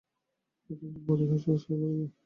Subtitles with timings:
[0.69, 2.05] কিছুদিন পর ইহা সহজ হইয়া পড়িবে।